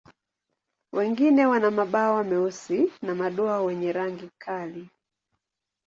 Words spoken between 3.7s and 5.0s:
rangi kali.